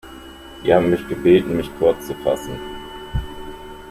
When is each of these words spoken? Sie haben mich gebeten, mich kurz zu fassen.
Sie 0.63 0.73
haben 0.73 0.89
mich 0.89 1.07
gebeten, 1.07 1.57
mich 1.57 1.69
kurz 1.77 2.07
zu 2.07 2.15
fassen. 2.23 2.57